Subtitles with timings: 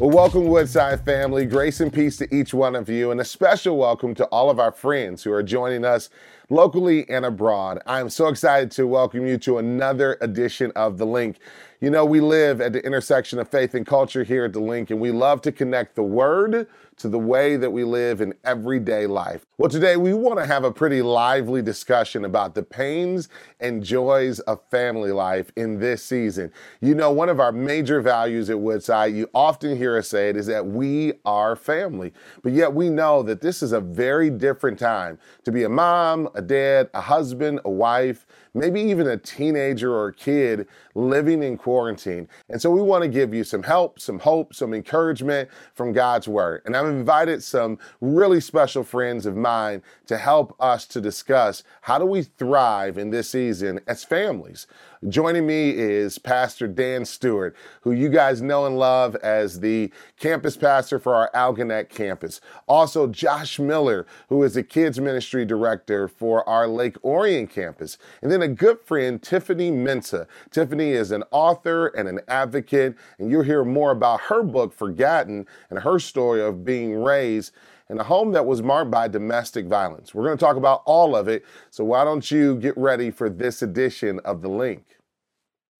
[0.00, 1.46] Well, welcome, Woodside family.
[1.46, 4.58] Grace and peace to each one of you, and a special welcome to all of
[4.58, 6.10] our friends who are joining us
[6.50, 7.80] locally and abroad.
[7.86, 11.38] I am so excited to welcome you to another edition of The Link.
[11.80, 14.90] You know, we live at the intersection of faith and culture here at The Link,
[14.90, 19.06] and we love to connect the Word to the way that we live in everyday
[19.06, 19.44] life.
[19.58, 23.28] Well, today we want to have a pretty lively discussion about the pains
[23.60, 26.52] and joys of family life in this season.
[26.80, 30.36] You know, one of our major values at Woodside, you often hear us say it,
[30.36, 32.12] is that we are family.
[32.42, 36.28] But yet we know that this is a very different time to be a mom,
[36.34, 41.56] a dad, a husband, a wife, maybe even a teenager or a kid living in
[41.56, 42.28] quarantine.
[42.48, 46.28] And so we want to give you some help, some hope, some encouragement from God's
[46.28, 46.62] word.
[46.64, 51.98] And I've invited some really special friends of mine to help us to discuss how
[51.98, 54.66] do we thrive in this season as families.
[55.08, 60.56] Joining me is Pastor Dan Stewart, who you guys know and love as the campus
[60.56, 62.40] pastor for our Algonac campus.
[62.66, 67.98] Also, Josh Miller, who is the kids ministry director for our Lake Orion campus.
[68.22, 70.26] And then a good friend, Tiffany Mensah.
[70.50, 75.46] Tiffany is an author and an advocate, and you'll hear more about her book, Forgotten,
[75.70, 77.52] and her story of being raised
[77.90, 80.14] in a home that was marked by domestic violence.
[80.14, 81.44] We're going to talk about all of it.
[81.70, 84.84] So why don't you get ready for this edition of The Link?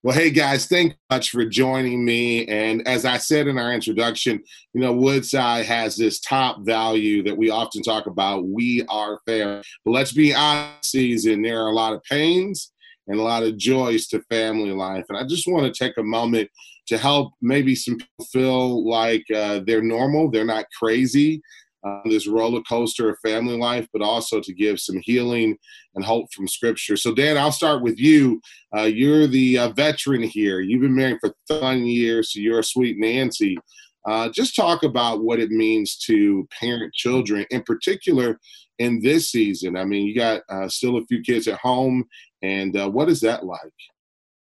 [0.02, 2.46] Well, hey guys, thank you much for joining me.
[2.46, 4.42] And as I said in our introduction,
[4.74, 8.46] you know, Woodside has this top value that we often talk about.
[8.46, 9.62] We are fair.
[9.82, 12.73] But let's be honest, season, there are a lot of pains
[13.06, 15.04] and a lot of joys to family life.
[15.08, 16.50] And I just want to take a moment
[16.86, 21.42] to help maybe some people feel like uh, they're normal, they're not crazy,
[21.84, 25.56] uh, this roller coaster of family life, but also to give some healing
[25.94, 26.96] and hope from Scripture.
[26.96, 28.40] So, Dan, I'll start with you.
[28.76, 30.60] Uh, you're the uh, veteran here.
[30.60, 33.58] You've been married for 30 years, so you're a sweet Nancy.
[34.06, 38.38] Uh, just talk about what it means to parent children, in particular
[38.78, 39.76] in this season.
[39.76, 42.04] I mean, you got uh, still a few kids at home,
[42.44, 43.60] and uh, what is that like?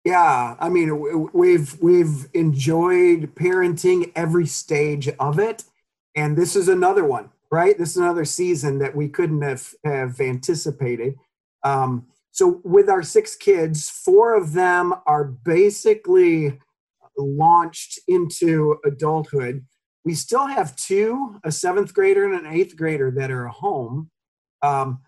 [0.03, 5.63] Yeah, I mean, we've we've enjoyed parenting every stage of it
[6.15, 7.77] and this is another one right?
[7.77, 11.15] This is another season that we couldn't have have anticipated.
[11.63, 16.59] Um, so with our six kids four of them are basically
[17.17, 19.65] launched into adulthood.
[20.05, 24.09] We still have two a seventh grader and an eighth grader that are home.
[24.63, 24.99] Um,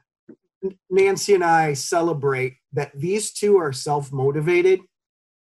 [0.89, 4.79] nancy and i celebrate that these two are self-motivated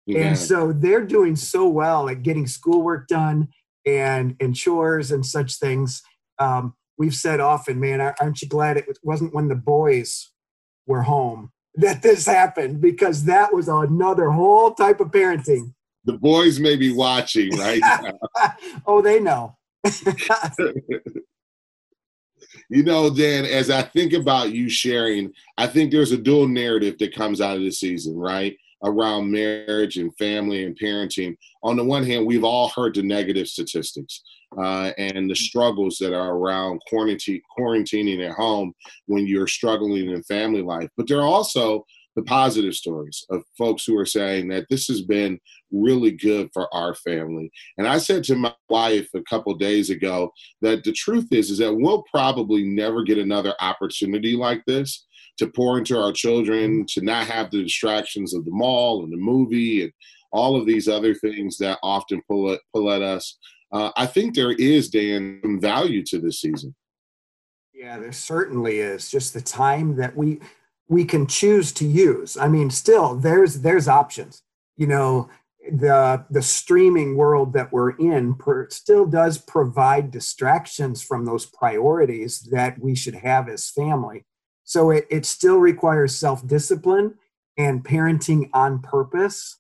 [0.06, 0.20] yeah.
[0.20, 3.50] and so they're doing so well at getting schoolwork done
[3.86, 6.02] and and chores and such things.
[6.40, 10.32] Um, we've said often, man, aren't you glad it wasn't when the boys
[10.88, 12.82] were home that this happened?
[12.82, 15.74] Because that was another whole type of parenting.
[16.04, 17.82] The boys may be watching right
[18.88, 19.56] oh, they know.
[22.72, 26.98] you know, Dan, as I think about you sharing, I think there's a dual narrative
[27.00, 28.58] that comes out of the season, right?
[28.84, 31.38] around marriage and family and parenting.
[31.64, 34.24] On the one hand, we've all heard the negative statistics
[34.58, 38.74] uh, and the struggles that are around quarantine, quarantining at home
[39.06, 40.90] when you're struggling in family life.
[40.98, 41.86] But there are also
[42.16, 45.40] the positive stories of folks who are saying that this has been
[45.72, 47.50] really good for our family.
[47.78, 51.60] And I said to my wife a couple days ago that the truth is is
[51.60, 55.06] that we'll probably never get another opportunity like this
[55.38, 59.18] to pour into our children, to not have the distractions of the mall and the
[59.18, 59.92] movie and
[60.32, 63.38] all of these other things that often pull at, pull at us.
[63.72, 66.76] Uh, I think there is, Dan, some value to this season.
[67.74, 69.10] Yeah, there certainly is.
[69.10, 70.40] Just the time that we
[70.92, 72.38] we can choose to use.
[72.38, 74.44] I mean, still there's there's options.
[74.78, 75.30] You know,
[75.72, 82.42] the the streaming world that we're in per, still does provide distractions from those priorities
[82.52, 84.26] that we should have as family
[84.72, 87.16] so it, it still requires self discipline
[87.58, 89.58] and parenting on purpose.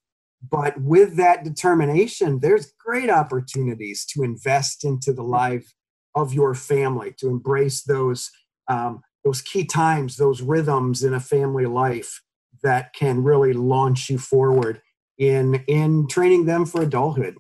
[0.50, 5.73] But with that determination, there's great opportunities to invest into the life
[6.16, 8.32] of your family, to embrace those
[8.70, 12.22] um, those key times, those rhythms in a family life
[12.64, 14.82] that can really launch you forward
[15.18, 17.38] in in training them for adulthood.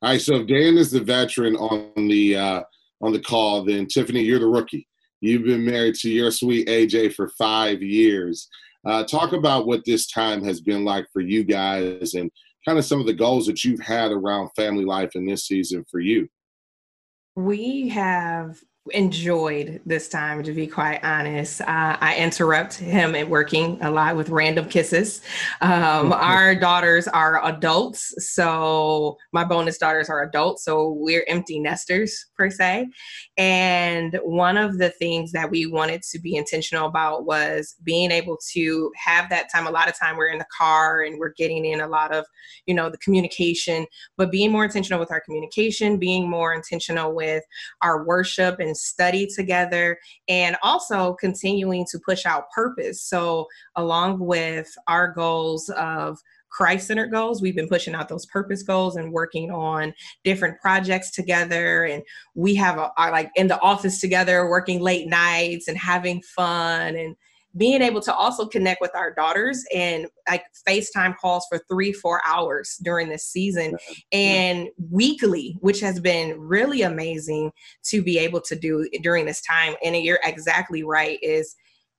[0.00, 2.62] All right, so if Dan is the veteran on the uh,
[3.00, 4.88] on the call, then Tiffany, you're the rookie.
[5.20, 8.48] You've been married to your sweet AJ for five years.
[8.84, 12.30] Uh, talk about what this time has been like for you guys and
[12.66, 15.84] kind of some of the goals that you've had around family life in this season
[15.88, 16.28] for you.
[17.36, 18.58] We have
[18.90, 21.60] enjoyed this time to be quite honest.
[21.60, 25.20] Uh, i interrupt him at working a lot with random kisses.
[25.60, 32.26] Um, our daughters are adults so my bonus daughters are adults so we're empty nesters
[32.36, 32.88] per se.
[33.36, 38.38] And one of the things that we wanted to be intentional about was being able
[38.52, 39.66] to have that time.
[39.66, 42.26] A lot of time we're in the car and we're getting in a lot of
[42.66, 43.86] you know the communication
[44.16, 47.42] but being more intentional with our communication being more intentional with
[47.82, 49.98] our worship and study together
[50.28, 53.02] and also continuing to push out purpose.
[53.02, 53.46] So,
[53.76, 56.18] along with our goals of
[56.52, 57.40] Christ centered goals.
[57.40, 61.84] We've been pushing out those purpose goals and working on different projects together.
[61.84, 62.02] And
[62.34, 67.16] we have a, like in the office together, working late nights and having fun and
[67.56, 72.20] being able to also connect with our daughters and like FaceTime calls for three, four
[72.26, 73.76] hours during this season
[74.12, 77.50] and weekly, which has been really amazing
[77.84, 79.74] to be able to do during this time.
[79.84, 81.54] And you're exactly right, is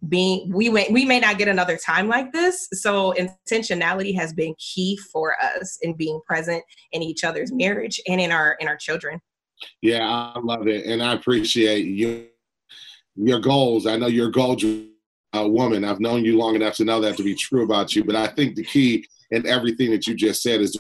[0.10, 2.68] being we may we may not get another time like this.
[2.74, 8.20] So intentionality has been key for us in being present in each other's marriage and
[8.20, 9.22] in our in our children.
[9.82, 10.86] Yeah i love it.
[10.86, 12.28] And i appreciate you
[13.16, 13.86] your goals.
[13.86, 14.64] I know your goals
[15.34, 15.84] a woman.
[15.84, 18.04] I've known you long enough to know that to be true about you.
[18.04, 20.80] But I think the key in everything that you just said is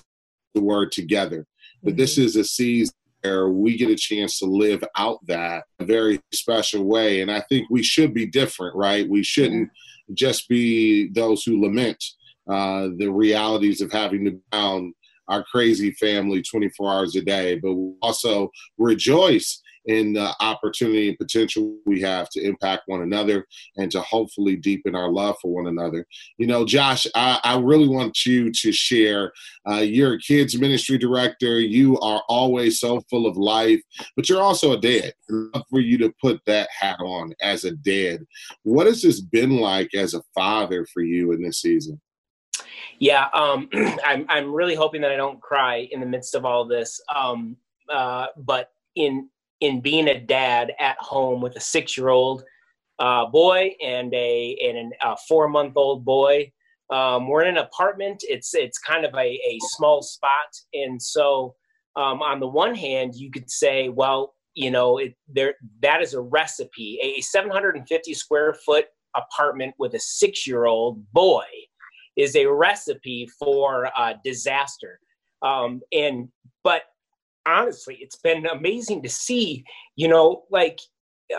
[0.54, 1.46] the word together.
[1.82, 2.26] But this mm-hmm.
[2.26, 6.84] is a season where we get a chance to live out that a very special
[6.84, 7.22] way.
[7.22, 9.10] And I think we should be different, right?
[9.10, 9.70] We shouldn't
[10.14, 12.04] just be those who lament
[12.50, 14.94] uh, the realities of having to bound
[15.30, 21.76] our crazy family 24 hours a day, but also rejoice in the opportunity and potential
[21.86, 23.46] we have to impact one another
[23.78, 26.06] and to hopefully deepen our love for one another.
[26.38, 29.32] You know, Josh, I, I really want you to share.
[29.70, 31.60] Uh, you're a kids ministry director.
[31.60, 33.82] You are always so full of life,
[34.16, 35.14] but you're also a dad.
[35.70, 38.20] for you to put that hat on as a dad.
[38.64, 42.00] What has this been like as a father for you in this season?
[43.00, 43.70] Yeah, um,
[44.06, 47.02] I'm I'm really hoping that I don't cry in the midst of all this.
[47.14, 47.58] Um,
[47.90, 49.30] uh, but in
[49.64, 52.44] in being a dad at home with a six year old
[53.00, 56.52] uh, boy and a and a four month old boy.
[56.92, 58.24] Um, we're in an apartment.
[58.28, 61.56] It's it's kind of a, a small spot, and so
[61.96, 66.14] um, on the one hand, you could say, well, you know, it, there that is
[66.14, 67.00] a recipe.
[67.02, 71.46] A 750 square foot apartment with a six year old boy
[72.18, 75.00] is a recipe for uh, disaster.
[75.42, 76.28] Um, and
[76.66, 76.84] but
[77.46, 79.64] honestly, it's been amazing to see,
[79.96, 80.80] you know, like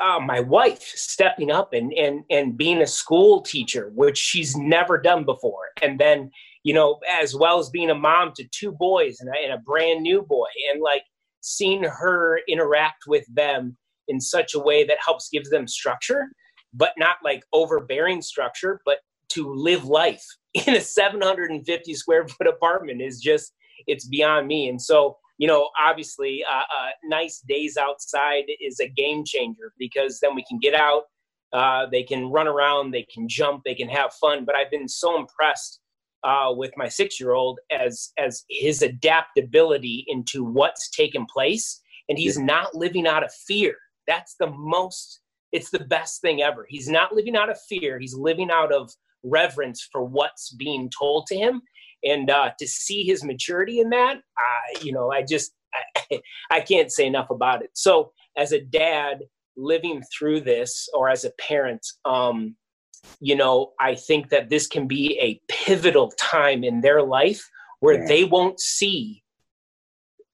[0.01, 4.99] uh, my wife stepping up and, and, and being a school teacher, which she's never
[4.99, 5.69] done before.
[5.83, 6.31] And then,
[6.63, 9.59] you know, as well as being a mom to two boys and a, and a
[9.59, 11.03] brand new boy and like
[11.41, 13.77] seeing her interact with them
[14.09, 16.29] in such a way that helps give them structure,
[16.73, 18.99] but not like overbearing structure, but
[19.29, 20.25] to live life
[20.67, 23.53] in a 750 square foot apartment is just,
[23.87, 24.69] it's beyond me.
[24.69, 30.21] And so, you know, obviously, uh, uh, nice days outside is a game changer because
[30.21, 31.05] then we can get out,
[31.53, 34.45] uh, they can run around, they can jump, they can have fun.
[34.45, 35.81] But I've been so impressed
[36.23, 42.75] uh, with my six-year-old as as his adaptability into what's taken place, and he's not
[42.75, 43.75] living out of fear.
[44.07, 45.21] That's the most.
[45.53, 46.67] It's the best thing ever.
[46.69, 47.99] He's not living out of fear.
[47.99, 48.91] He's living out of
[49.25, 51.63] reverence for what's being told to him
[52.05, 55.53] and uh, to see his maturity in that, I, you know, I just
[56.11, 56.21] I,
[56.51, 57.71] I can't say enough about it.
[57.75, 59.23] So as a dad
[59.57, 62.57] living through this, or as a parent, um,
[63.21, 67.49] you know, I think that this can be a pivotal time in their life
[67.81, 68.09] where yeah.
[68.09, 69.23] they won't see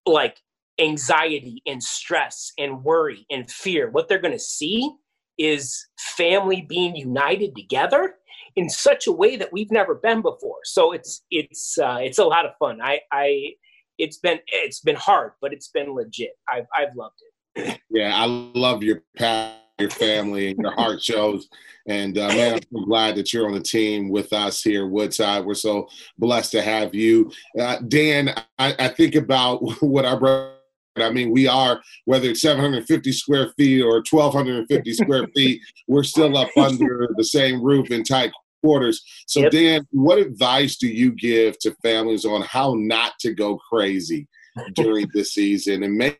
[0.06, 0.38] like
[0.80, 3.90] anxiety and stress and worry and fear.
[3.90, 4.90] What they're going to see
[5.38, 8.14] is family being united together
[8.56, 10.58] in such a way that we've never been before.
[10.64, 12.80] So it's it's uh, it's a lot of fun.
[12.82, 13.54] I I
[13.98, 16.32] it's been it's been hard, but it's been legit.
[16.48, 17.80] I've I've loved it.
[17.92, 21.48] Yeah, I love your path, your family, and your heart shows.
[21.88, 25.44] And uh, man, I'm so glad that you're on the team with us here, Woodside.
[25.44, 28.32] We're so blessed to have you, uh, Dan.
[28.60, 30.52] I, I think about what our brother
[30.96, 36.36] I mean, we are, whether it's 750 square feet or 1,250 square feet, we're still
[36.36, 38.32] up under the same roof in tight
[38.62, 39.02] quarters.
[39.26, 39.52] So, yep.
[39.52, 44.26] Dan, what advice do you give to families on how not to go crazy
[44.74, 46.18] during this season and maybe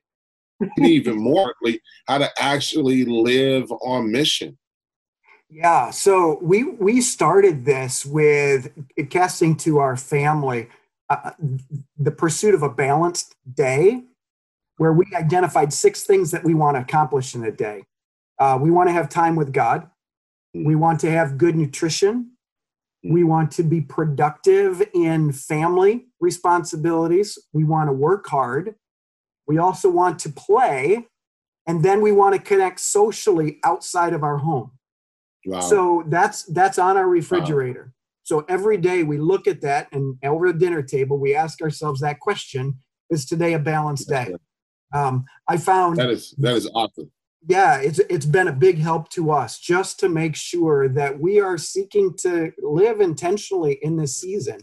[0.79, 1.55] even more
[2.07, 4.57] how to actually live on mission?
[5.53, 8.71] Yeah, so we we started this with
[9.11, 10.69] casting to our family
[11.09, 11.33] uh,
[11.99, 14.05] the pursuit of a balanced day
[14.81, 17.85] where we identified six things that we want to accomplish in a day.
[18.39, 19.87] Uh, we want to have time with God.
[20.57, 20.65] Mm.
[20.65, 22.31] We want to have good nutrition.
[23.05, 27.39] We want to be productive in family responsibilities.
[27.53, 28.75] We want to work hard.
[29.47, 31.09] We also want to play.
[31.67, 34.71] And then we want to connect socially outside of our home.
[35.45, 35.61] Wow.
[35.61, 37.93] So that's that's on our refrigerator.
[38.23, 42.01] So every day we look at that and over the dinner table we ask ourselves
[42.01, 42.79] that question:
[43.11, 44.33] Is today a balanced day?
[44.93, 47.11] Um, I found that is that is awesome.
[47.47, 51.41] yeah, it's it's been a big help to us just to make sure that we
[51.41, 54.61] are seeking to live intentionally in this season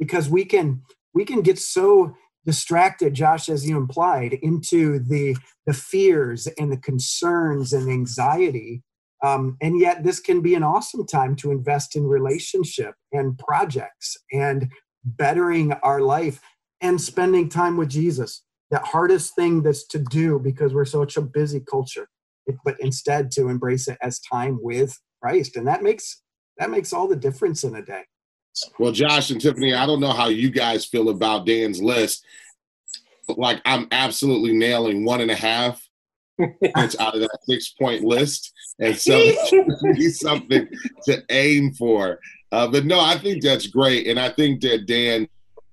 [0.00, 0.82] because we can
[1.14, 6.76] we can get so distracted josh as you implied into the the fears and the
[6.78, 8.82] concerns and anxiety
[9.22, 14.16] um, and yet this can be an awesome time to invest in relationship and projects
[14.32, 14.70] and
[15.04, 16.40] bettering our life
[16.80, 21.22] and spending time with jesus that hardest thing that's to do because we're such a
[21.22, 22.08] busy culture
[22.64, 26.22] but instead to embrace it as time with christ and that makes
[26.58, 28.02] that makes all the difference in a day
[28.78, 32.24] Well, Josh and Tiffany, I don't know how you guys feel about Dan's list.
[33.26, 35.80] But like, I'm absolutely nailing one and a half
[36.74, 38.52] points out of that six point list.
[38.78, 40.68] And so it's something
[41.04, 42.18] to aim for.
[42.52, 44.08] Uh, but no, I think that's great.
[44.08, 45.28] And I think that Dan,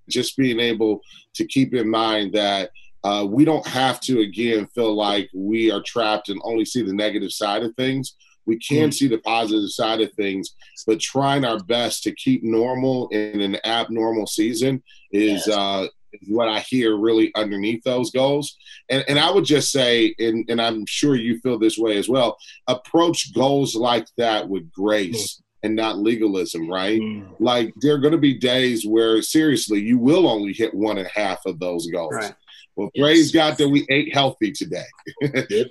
[0.07, 1.01] just being able
[1.33, 2.69] to keep in mind that
[3.03, 6.93] uh, we don't have to, again, feel like we are trapped and only see the
[6.93, 8.15] negative side of things.
[8.45, 13.09] We can see the positive side of things, but trying our best to keep normal
[13.09, 15.49] in an abnormal season is Yes.
[15.49, 15.87] uh,
[16.27, 18.55] what I hear really underneath those goals.
[18.89, 22.07] And, and I would just say, and, and I'm sure you feel this way as
[22.07, 22.37] well,
[22.67, 27.01] approach goals like that with grace and not legalism, right?
[27.01, 27.27] Mm.
[27.39, 31.07] Like there are going to be days where seriously you will only hit one and
[31.07, 32.13] a half of those goals.
[32.13, 32.33] right
[32.77, 33.03] Well, Yes.
[33.03, 34.85] praise God that we ate healthy today.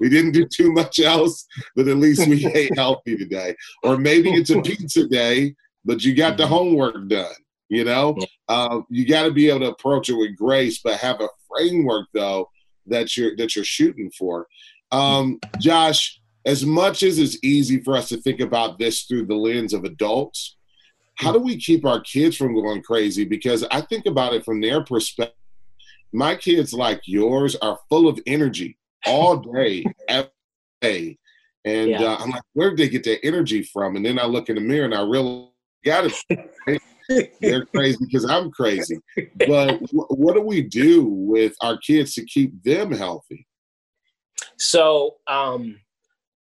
[0.00, 1.46] we didn't do too much else,
[1.76, 3.54] but at least we ate healthy today.
[3.84, 7.32] Or maybe it's a pizza day, but you got the homework done.
[7.68, 8.16] You know,
[8.48, 12.06] uh, you got to be able to approach it with grace, but have a framework
[12.12, 12.48] though
[12.86, 14.46] that you're that you're shooting for.
[14.92, 19.34] Um, Josh, as much as it's easy for us to think about this through the
[19.34, 20.56] lens of adults,
[21.16, 23.24] how do we keep our kids from going crazy?
[23.24, 25.35] Because I think about it from their perspective.
[26.16, 30.30] My kids, like yours, are full of energy all day, every
[30.80, 31.18] day.
[31.66, 32.04] And Yeah.
[32.04, 33.96] uh, I'm like, where did they get their energy from?
[33.96, 35.50] And then I look in the mirror and I realize,
[35.84, 36.80] got it.
[37.40, 38.98] They're crazy because I'm crazy.
[39.46, 43.46] But wh- what do we do with our kids to keep them healthy?
[44.58, 45.78] So um,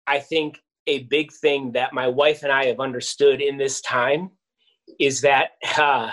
[0.07, 4.31] I think a big thing that my wife and I have understood in this time
[5.01, 6.13] is that, uh,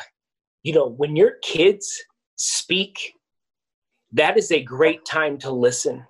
[0.64, 1.94] you know, when your kids
[2.38, 3.14] speak,
[4.14, 6.06] that is a great time to listen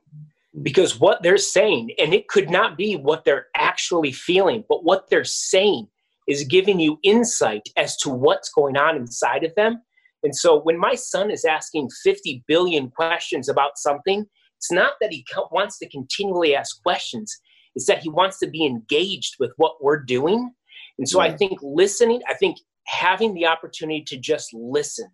[0.62, 5.10] because what they're saying, and it could not be what they're actually feeling, but what
[5.10, 5.88] they're saying
[6.28, 9.82] is giving you insight as to what's going on inside of them.
[10.24, 14.26] And so when my son is asking 50 billion questions about something,
[14.58, 17.36] it's not that he wants to continually ask questions,
[17.74, 20.52] it's that he wants to be engaged with what we're doing.
[21.00, 25.10] And so I think listening, I think having the opportunity to just listen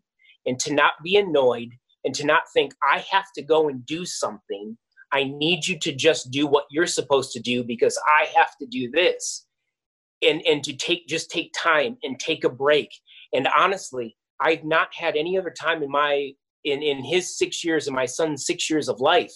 [0.45, 1.69] and to not be annoyed
[2.07, 4.77] and to not think, I have to go and do something.
[5.11, 8.65] I need you to just do what you're supposed to do because I have to
[8.65, 9.45] do this.
[10.23, 12.89] And, and to take just take time and take a break.
[13.33, 16.31] And honestly, I've not had any other time in my
[16.63, 19.33] in in his six years and my son's six years of life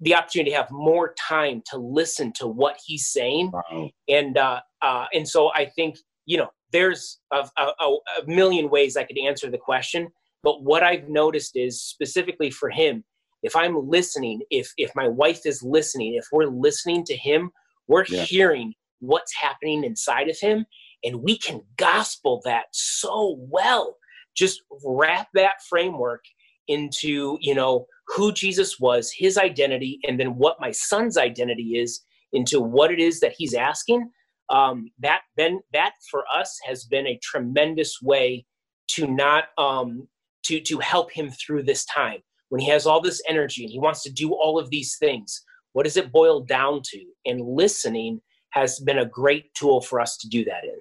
[0.00, 3.90] the opportunity to have more time to listen to what he's saying Wow.
[4.08, 5.96] and uh, uh, and so I think
[6.26, 10.08] you know there's a, a, a a million ways I could answer the question,
[10.42, 13.04] but what I've noticed is specifically for him,
[13.42, 17.50] if I'm listening, if if my wife is listening, if we're listening to him,
[17.88, 18.26] we're Yeah.
[18.26, 20.66] hearing what's happening inside of him,
[21.04, 23.96] and we can gospel that so well.
[24.36, 26.24] Just wrap that framework
[26.68, 32.02] into you know who Jesus was, his identity, and then what my son's identity is
[32.32, 34.10] into what it is that he's asking
[34.50, 38.46] um, that then that for us has been a tremendous way
[38.88, 40.08] to not um,
[40.46, 43.78] to to help him through this time when he has all this energy and he
[43.78, 48.20] wants to do all of these things what does it boil down to and listening
[48.50, 50.80] has been a great tool for us to do that in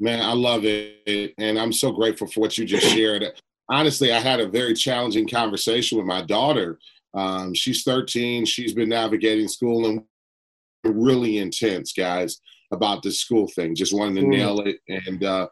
[0.00, 1.34] Man, I love it.
[1.38, 3.24] And I'm so grateful for what you just shared.
[3.68, 6.78] Honestly, I had a very challenging conversation with my daughter.
[7.14, 8.44] Um, she's 13.
[8.46, 10.04] She's been navigating school and
[10.84, 12.40] really intense, guys,
[12.72, 13.74] about this school thing.
[13.74, 14.30] Just wanted to Mm.
[14.30, 14.78] nail it.
[14.88, 15.48] And uh,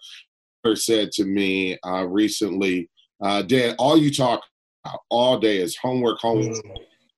[0.64, 2.88] her said to me uh, recently,
[3.20, 4.42] uh, Dad, all you talk
[4.85, 6.64] about all day is homework, homework.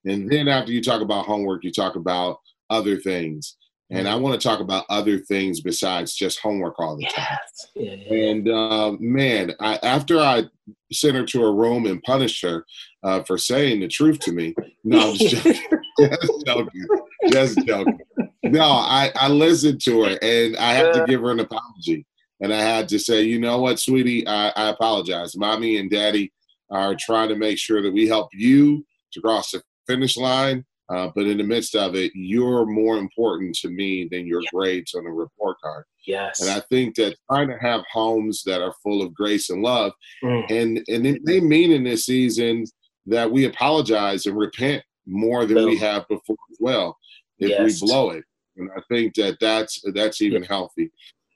[0.05, 2.39] And then after you talk about homework, you talk about
[2.71, 3.57] other things.
[3.91, 7.39] And I want to talk about other things besides just homework all the time.
[7.75, 8.07] Yes.
[8.11, 10.45] And uh, man, I, after I
[10.93, 12.67] sent her to her room and punished her
[13.03, 15.79] uh, for saying the truth to me, no, I'm just joking.
[15.99, 16.87] just joking.
[17.33, 17.99] Just joking.
[18.45, 22.07] No, I, I listened to her and I had to give her an apology.
[22.41, 25.37] And I had to say, you know what, sweetie, I, I apologize.
[25.37, 26.33] Mommy and daddy
[26.71, 31.11] are trying to make sure that we help you to cross the finish line uh,
[31.15, 34.49] but in the midst of it, you're more important to me than your yeah.
[34.53, 35.85] grades on a report card.
[36.07, 36.41] Yes.
[36.41, 39.93] And I think that trying to have homes that are full of grace and love,
[40.25, 40.51] mm.
[40.51, 42.65] and and it may mean in this season
[43.07, 45.71] that we apologize and repent more than Boom.
[45.71, 46.97] we have before as well
[47.39, 47.83] if yes.
[47.83, 48.25] we blow it.
[48.57, 50.49] And I think that that's that's even yeah.
[50.49, 50.91] healthy.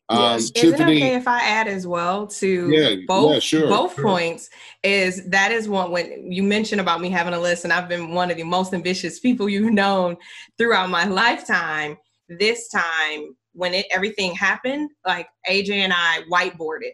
[0.08, 0.50] Um, yes.
[0.54, 4.04] Is it okay if I add as well to yeah, both yeah, sure, both sure.
[4.04, 4.50] points?
[4.82, 8.12] Is that is one when you mentioned about me having a list, and I've been
[8.12, 10.16] one of the most ambitious people you've known
[10.58, 11.96] throughout my lifetime.
[12.28, 16.92] This time, when it everything happened, like AJ and I whiteboarded,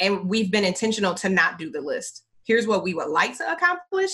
[0.00, 2.24] and we've been intentional to not do the list.
[2.44, 4.12] Here's what we would like to accomplish.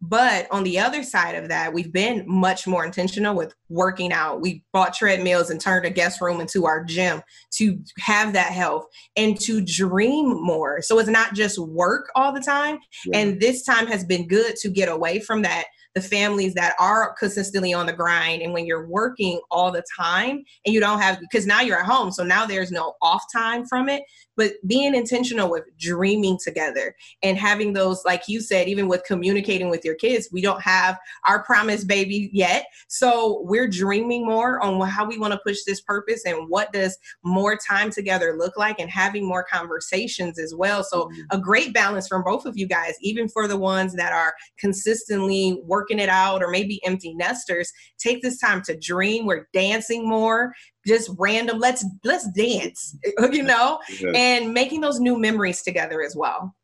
[0.00, 4.42] But on the other side of that, we've been much more intentional with working out.
[4.42, 7.22] We bought treadmills and turned a guest room into our gym
[7.54, 8.86] to have that health
[9.16, 10.82] and to dream more.
[10.82, 12.78] So it's not just work all the time.
[13.06, 13.18] Yeah.
[13.18, 17.14] And this time has been good to get away from that the families that are
[17.14, 21.20] consistently on the grind and when you're working all the time and you don't have
[21.20, 24.02] because now you're at home so now there's no off time from it
[24.36, 29.70] but being intentional with dreaming together and having those like you said even with communicating
[29.70, 32.66] with your kids we don't have our promise baby yet.
[32.88, 36.98] So we're dreaming more on how we want to push this purpose and what does
[37.22, 40.84] more time together look like and having more conversations as well.
[40.84, 41.20] So mm-hmm.
[41.30, 45.60] a great balance from both of you guys even for the ones that are consistently
[45.64, 49.26] working it out or maybe empty nesters take this time to dream.
[49.26, 50.52] We're dancing more
[50.86, 52.96] just random let's let's dance
[53.32, 53.80] you know?
[54.00, 54.12] Yeah.
[54.14, 56.54] and making those new memories together as well.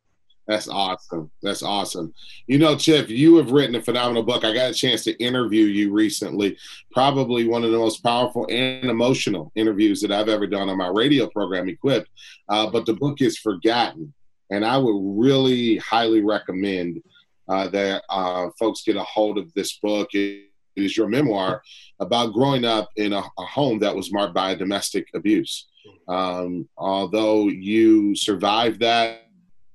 [0.46, 1.30] That's awesome.
[1.42, 2.12] That's awesome.
[2.48, 4.44] You know Tiff you have written a phenomenal book.
[4.44, 6.56] I got a chance to interview you recently.
[6.90, 10.88] Probably one of the most powerful and emotional interviews that i've ever done on my
[10.88, 12.08] radio program equipped.
[12.48, 14.12] Uh, but the book is forgotten.
[14.50, 17.00] And i would really highly recommend
[17.48, 20.08] uh, that uh, folks get a hold of this book.
[20.14, 20.49] it
[20.80, 21.62] is your memoir
[21.98, 25.68] about growing up in a, a home that was marked by domestic abuse.
[26.08, 29.30] Um, although you survived that,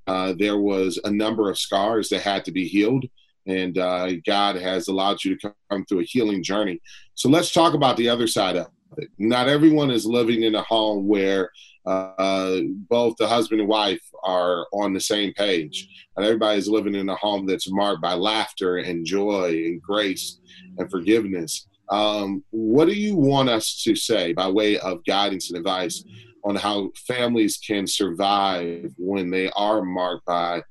[0.08, 3.06] uh, there was a number of scars that had to be healed,
[3.48, 6.80] and uh, God has allowed you to come through a healing journey.
[7.16, 9.10] So let's talk about the other side of it.
[9.18, 11.50] Not everyone is living in a home where
[11.86, 15.88] uh, both the husband and wife are on the same page.
[16.16, 20.40] And everybody's living in a home that's marked by laughter and joy and grace
[20.78, 21.68] and forgiveness.
[21.90, 26.04] Um, what do you want us to say by way of guidance and advice
[26.44, 30.64] on how families can survive when they are marked by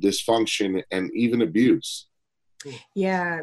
[0.00, 2.08] dysfunction and even abuse?
[2.94, 3.42] Yeah,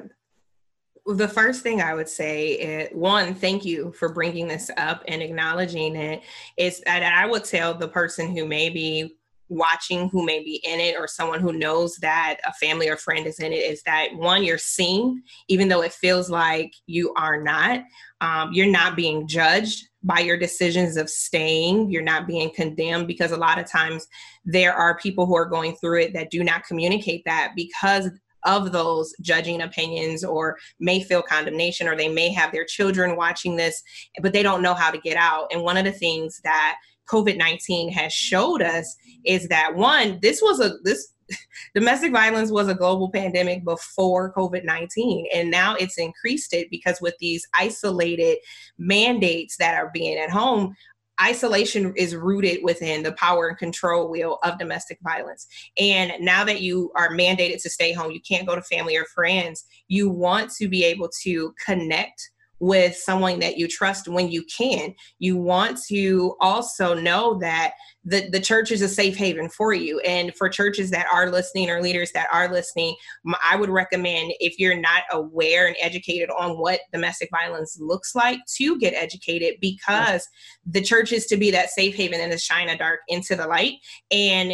[1.06, 5.22] the first thing I would say is one, thank you for bringing this up and
[5.22, 6.22] acknowledging it.
[6.58, 9.16] Is that I would tell the person who may be
[9.50, 13.28] watching, who may be in it, or someone who knows that a family or friend
[13.28, 17.42] is in it, is that one, you're seen, even though it feels like you are
[17.42, 17.82] not.
[18.22, 21.92] Um, you're not being judged by your decisions of staying.
[21.92, 24.08] You're not being condemned because a lot of times
[24.46, 28.10] there are people who are going through it that do not communicate that because
[28.46, 33.56] of those judging opinions or may feel condemnation or they may have their children watching
[33.56, 33.82] this,
[34.22, 35.48] but they don't know how to get out.
[35.52, 36.78] And one of the things that
[37.10, 41.14] COVID 19 has showed us is that one, this was a, this,
[41.76, 47.02] domestic violence was a global pandemic before COVID 19, and now it's increased it because
[47.02, 48.38] with these isolated
[48.78, 50.76] mandates that are being at home,
[51.22, 55.48] isolation is rooted within the power and control wheel of domestic violence.
[55.78, 59.06] And now that you are mandated to stay home, you can't go to family or
[59.06, 62.32] friends, you want to be able to connect
[62.64, 64.96] with someone that you trust when you can.
[65.20, 67.74] You want to also know that
[68.06, 70.00] the, the church is a safe haven for you.
[70.00, 72.96] And for churches that are listening or leaders that are listening,
[73.44, 78.40] I would recommend if you're not aware and educated on what domestic violence looks like
[78.56, 80.26] to get educated because
[80.66, 83.74] the church is to be that safe haven and to shine dark into the light.
[84.10, 84.54] And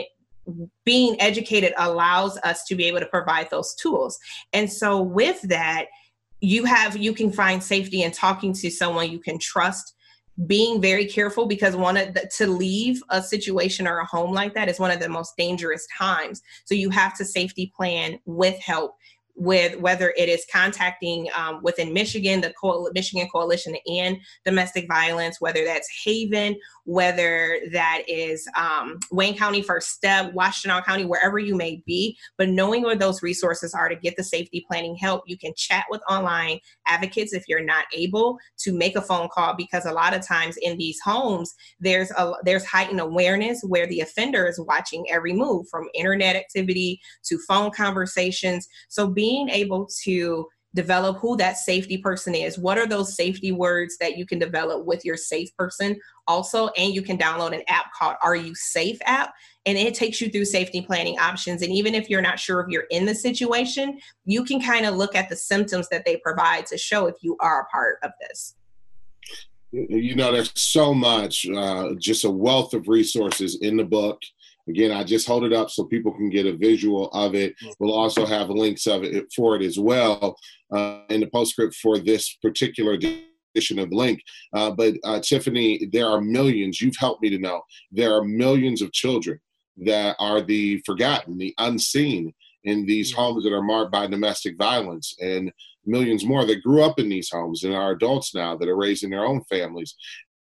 [0.83, 4.17] being educated allows us to be able to provide those tools.
[4.51, 5.85] And so with that,
[6.41, 9.95] you have you can find safety in talking to someone you can trust
[10.47, 14.53] being very careful because one of the, to leave a situation or a home like
[14.53, 16.41] that is one of the most dangerous times.
[16.63, 18.95] So you have to safety plan with help
[19.35, 25.39] with whether it is contacting um, within Michigan, the Co- Michigan Coalition End Domestic Violence,
[25.39, 26.57] whether that's Haven,
[26.89, 32.17] whether that is um, Wayne County First Step, Washtenaw County, wherever you may be.
[32.35, 35.85] But knowing where those resources are to get the safety planning help, you can chat
[35.91, 40.15] with online advocates if you're not able to make a phone call because a lot
[40.15, 45.05] of times in these homes there's a there's heightened awareness where the offender is watching
[45.11, 48.67] every move from internet activity to phone conversations.
[48.87, 52.59] So being able to develop who that safety person is.
[52.59, 56.67] What are those safety words that you can develop with your safe person also?
[56.77, 59.33] And you can download an app called Are You Safe app,
[59.65, 61.61] and it takes you through safety planning options.
[61.61, 64.95] And even if you're not sure if you're in the situation, you can kind of
[64.95, 68.11] look at the symptoms that they provide to show if you are a part of
[68.21, 68.55] this.
[69.71, 74.19] You know, there's so much, uh, just a wealth of resources in the book.
[74.69, 77.55] Again, I just hold it up so people can get a visual of it.
[77.79, 80.37] We'll also have links of it for it as well
[80.71, 84.21] uh, in the postscript for this particular edition of Link.
[84.53, 86.81] Uh, but uh, Tiffany, there are millions.
[86.81, 89.39] You've helped me to know there are millions of children
[89.85, 92.33] that are the forgotten, the unseen
[92.65, 93.21] in these mm-hmm.
[93.21, 95.51] homes that are marked by domestic violence, and
[95.85, 99.09] millions more that grew up in these homes and are adults now that are raising
[99.09, 99.95] their own families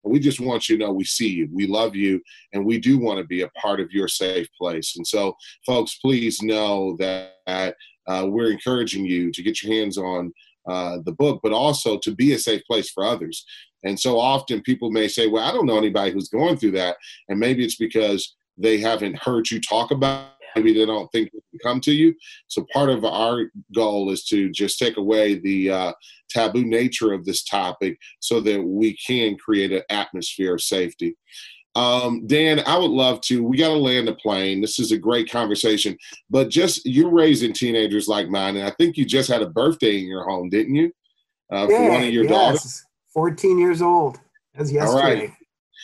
[0.06, 2.22] we just want you to know we see you, we love you,
[2.54, 4.96] and we do want to be a part of your safe place.
[4.96, 7.76] And so, folks, please know that
[8.08, 10.32] uh, we're encouraging you to get your hands on
[10.70, 13.46] uh, the book, but also to be a safe place for others.
[13.84, 16.98] And so often people may say, Well, I don't know anybody who's going through that.
[17.30, 21.40] And maybe it's because they haven't heard you talk about maybe they don't think they
[21.52, 22.14] can come to you.
[22.48, 25.94] So part of our goal is to just take away the uh,
[26.30, 31.16] taboo nature of this topic so that we can create an atmosphere of safety.
[31.76, 33.44] Um, Dan, I would love to.
[33.44, 34.62] We got to land the plane.
[34.62, 35.98] This is a great conversation,
[36.30, 40.00] but just you're raising teenagers like mine, and I think you just had a birthday
[40.00, 40.92] in your home, didn't you?
[41.52, 42.32] Uh, yeah, for one of your yes.
[42.32, 42.86] daughters.
[43.14, 44.20] 14 years old.
[44.56, 44.98] As yesterday.
[44.98, 45.32] All right.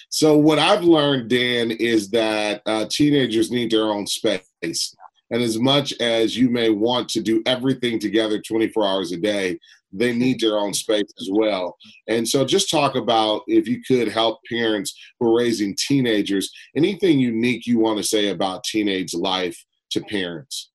[0.09, 4.41] So what I've learned, Dan, is that uh, teenagers need their own space.
[4.63, 9.57] And as much as you may want to do everything together 24 hours a day,
[9.93, 11.77] they need their own space as well.
[12.07, 17.19] And so just talk about if you could help parents who are raising teenagers, anything
[17.19, 20.69] unique you want to say about teenage life to parents.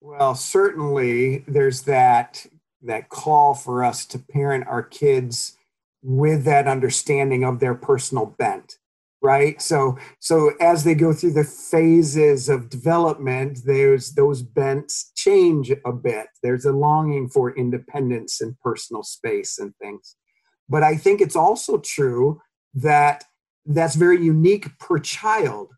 [0.00, 2.46] Well, certainly there's that
[2.82, 5.58] that call for us to parent our kids
[6.02, 8.78] with that understanding of their personal bent
[9.22, 9.60] right?
[9.60, 15.92] So so as they go through the phases of development there's those bents change a
[15.92, 16.26] bit.
[16.42, 20.16] There's a longing for independence and personal space and things.
[20.68, 22.40] But i think it's also true
[22.74, 23.24] that
[23.66, 25.68] that's very unique per child.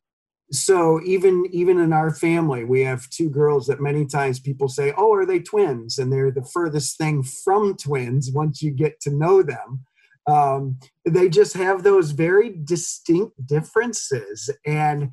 [0.53, 4.93] So even even in our family we have two girls that many times people say
[4.97, 5.99] oh are they twins?
[5.99, 9.85] And they're the furthest thing from twins once you get to know them
[10.27, 14.51] um, they just have those very distinct differences.
[14.67, 15.11] And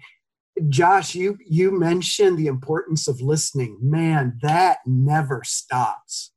[0.68, 3.78] josh you you mentioned the importance of listening.
[3.82, 6.32] Man that never stops.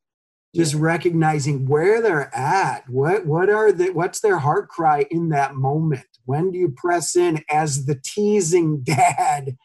[0.55, 0.81] Just yeah.
[0.81, 2.89] recognizing where they're at.
[2.89, 6.07] What what are the what's their heart cry in that moment?
[6.25, 9.57] When do you press in as the teasing dad?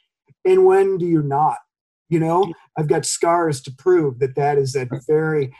[0.43, 1.58] And when do you not?
[2.10, 5.54] You know i've got scars to prove that that is a very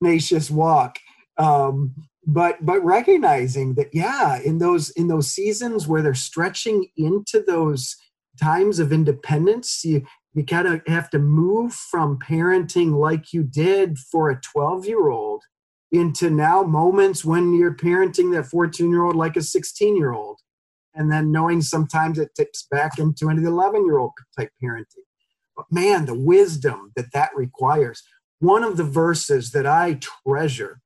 [0.00, 0.98] tenacious walk.
[1.36, 7.42] Um, but but recognizing that yeah in those in those seasons where they're stretching into
[7.46, 7.96] those
[8.40, 10.02] times of independence you
[10.34, 15.08] you kind of have to move from parenting like you did for a 12 year
[15.08, 15.42] old
[15.90, 20.38] into now moments when you're parenting that 14 year old like a 16 year old
[20.94, 25.06] and then knowing sometimes it tips back into an 11 year old type parenting.
[25.56, 28.02] But man the wisdom that that requires.
[28.40, 30.80] One of the verses that i treasure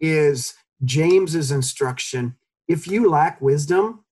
[0.00, 0.54] is
[0.84, 4.04] James's instruction if you lack wisdom,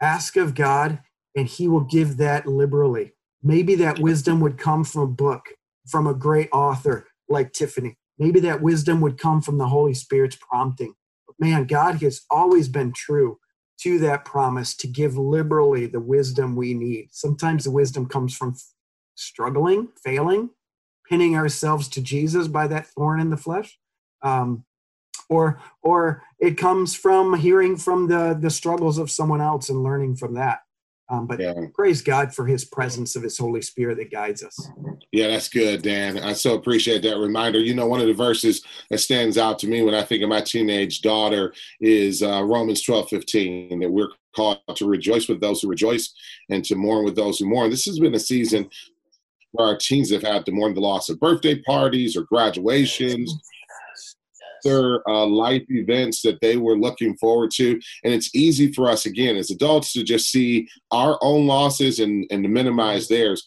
[0.00, 1.00] ask of God,
[1.36, 3.12] and he will give that liberally.
[3.42, 5.46] Maybe that wisdom would come from a book,
[5.86, 7.96] from a great author like Tiffany.
[8.18, 10.94] Maybe that wisdom would come from the Holy Spirit's prompting.
[11.26, 13.38] But man, God has always been true
[13.82, 17.08] to that promise to give liberally the wisdom we need.
[17.12, 18.56] Sometimes the wisdom comes from
[19.14, 20.50] struggling, failing,
[21.08, 23.78] pinning ourselves to Jesus by that thorn in the flesh.
[24.22, 24.64] Um,
[25.28, 30.16] or or it comes from hearing from the the struggles of someone else and learning
[30.16, 30.60] from that
[31.10, 31.54] um, but yeah.
[31.74, 34.70] praise God for His presence of His Holy Spirit that guides us.
[35.10, 36.18] Yeah, that's good, Dan.
[36.18, 37.58] I so appreciate that reminder.
[37.58, 40.28] You know, one of the verses that stands out to me when I think of
[40.28, 45.60] my teenage daughter is uh, Romans 12 15, that we're called to rejoice with those
[45.60, 46.14] who rejoice
[46.48, 47.70] and to mourn with those who mourn.
[47.70, 48.70] This has been a season
[49.50, 53.36] where our teens have had to mourn the loss of birthday parties or graduations
[54.64, 57.80] other uh, life events that they were looking forward to.
[58.04, 62.26] And it's easy for us, again, as adults, to just see our own losses and,
[62.30, 63.44] and to minimize theirs.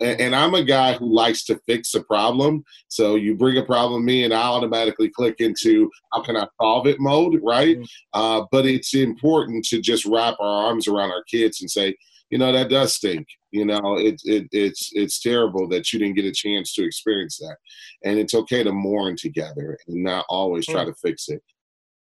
[0.00, 2.64] And, and I'm a guy who likes to fix a problem.
[2.88, 6.46] So you bring a problem to me, and I automatically click into how can I
[6.60, 7.78] solve it mode, right?
[7.78, 8.20] Mm-hmm.
[8.20, 11.96] Uh, but it's important to just wrap our arms around our kids and say,
[12.30, 16.16] you know that does stink you know it, it it's it's terrible that you didn't
[16.16, 17.56] get a chance to experience that.
[18.04, 20.86] And it's okay to mourn together and not always try mm.
[20.86, 21.42] to fix it.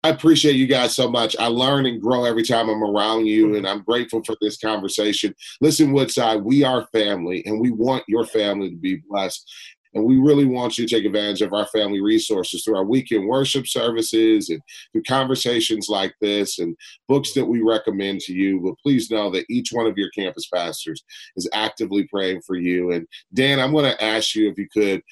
[0.03, 1.35] I appreciate you guys so much.
[1.39, 3.59] I learn and grow every time i'm around you mm.
[3.59, 5.35] and i'm grateful for this conversation.
[5.61, 9.51] Listen woodside we are family and we want your family to be blessed
[9.95, 13.27] and we really want you to take advantage of our family resources through our weekend
[13.27, 14.61] worship services and
[14.93, 16.77] through conversations like this and
[17.09, 18.61] books that we recommend to you.
[18.61, 21.05] But please know that each one of your campus pastors
[21.37, 22.93] is actively praying for you.
[22.93, 25.03] And Dan, I'm going to ask you if you could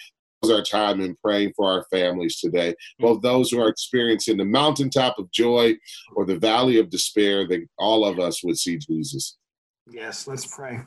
[0.50, 5.16] our time in praying for our families today, both those who are experiencing the mountaintop
[5.18, 5.72] of joy
[6.16, 9.36] or the valley of despair, that all of us would see Jesus.
[9.88, 10.80] Yes, let's pray.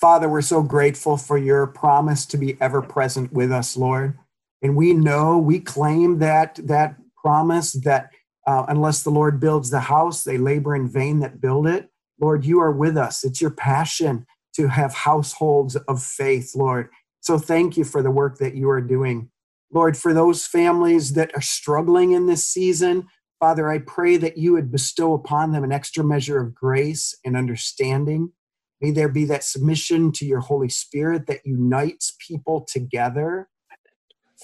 [0.00, 4.18] Father, we're so grateful for your promise to be ever present with us, Lord.
[4.62, 8.10] And we know, we claim that that promise that
[8.46, 11.90] uh, unless the Lord builds the house, they labor in vain that build it.
[12.18, 13.24] Lord, you are with us.
[13.24, 16.88] It's your passion to have households of faith, Lord.
[17.20, 19.30] So thank you for the work that you are doing.
[19.70, 23.06] Lord, for those families that are struggling in this season,
[23.38, 27.36] Father, I pray that you would bestow upon them an extra measure of grace and
[27.36, 28.32] understanding.
[28.80, 33.48] May there be that submission to your Holy Spirit that unites people together.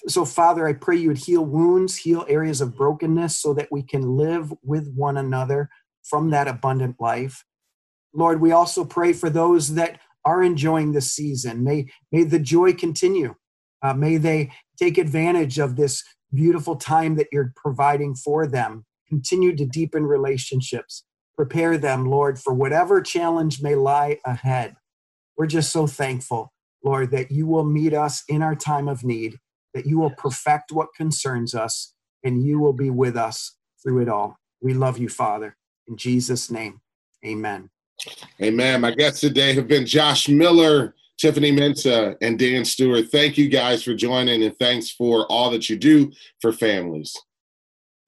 [0.09, 3.83] So, Father, I pray you would heal wounds, heal areas of brokenness so that we
[3.83, 5.71] can live with one another
[6.05, 7.45] from that abundant life.
[8.13, 11.65] Lord, we also pray for those that are enjoying this season.
[11.65, 13.35] May, may the joy continue.
[13.83, 16.03] Uh, may they take advantage of this
[16.35, 18.85] beautiful time that you're providing for them.
[19.09, 21.05] Continue to deepen relationships.
[21.37, 24.77] Prepare them, Lord, for whatever challenge may lie ahead.
[25.37, 29.39] We're just so thankful, Lord, that you will meet us in our time of need,
[29.75, 31.95] that you will perfect what concerns us,
[32.25, 34.39] and you will be with us through it all.
[34.63, 35.57] We love you, Father.
[35.87, 36.81] In Jesus' name,
[37.25, 37.69] amen.
[38.43, 38.81] Amen.
[38.81, 43.09] My guests today have been Josh Miller, Tiffany Mensah, and Dan Stewart.
[43.09, 47.15] Thank you guys for joining, and thanks for all that you do for families.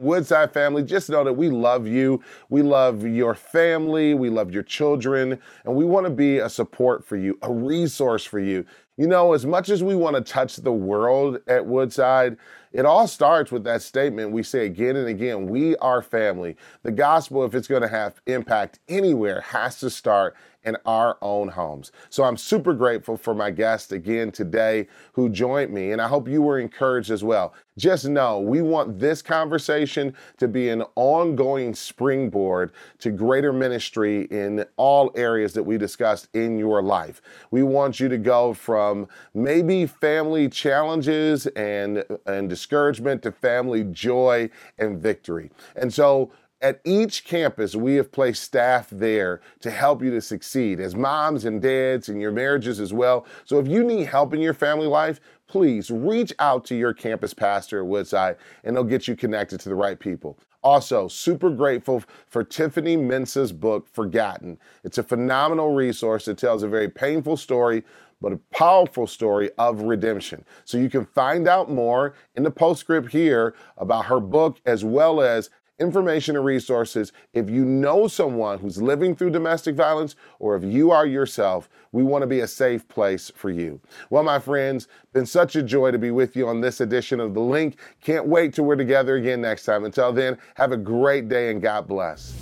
[0.00, 2.22] Woodside family, just know that we love you.
[2.50, 4.14] We love your family.
[4.14, 5.40] We love your children.
[5.64, 8.64] And we want to be a support for you, a resource for you.
[8.96, 12.37] You know, as much as we want to touch the world at Woodside,
[12.72, 16.56] it all starts with that statement we say again and again we are family.
[16.82, 20.37] The gospel, if it's going to have impact anywhere, has to start
[20.68, 21.90] in our own homes.
[22.11, 26.28] So I'm super grateful for my guest again today who joined me, and I hope
[26.28, 27.54] you were encouraged as well.
[27.78, 34.64] Just know we want this conversation to be an ongoing springboard to greater ministry in
[34.76, 37.22] all areas that we discussed in your life.
[37.50, 44.50] We want you to go from maybe family challenges and, and discouragement to family joy
[44.78, 45.50] and victory.
[45.76, 50.80] And so at each campus, we have placed staff there to help you to succeed
[50.80, 53.26] as moms and dads and your marriages as well.
[53.44, 57.32] So if you need help in your family life, please reach out to your campus
[57.32, 60.38] pastor at Woodside and they'll get you connected to the right people.
[60.64, 64.58] Also, super grateful for Tiffany Mensah's book, Forgotten.
[64.82, 67.84] It's a phenomenal resource that tells a very painful story,
[68.20, 70.44] but a powerful story of redemption.
[70.64, 75.20] So you can find out more in the postscript here about her book as well
[75.20, 77.12] as information and resources.
[77.32, 82.02] If you know someone who's living through domestic violence or if you are yourself, we
[82.02, 83.80] want to be a safe place for you.
[84.10, 87.34] Well, my friends, been such a joy to be with you on this edition of
[87.34, 87.78] The Link.
[88.00, 89.84] Can't wait till we're together again next time.
[89.84, 92.34] Until then, have a great day and God bless.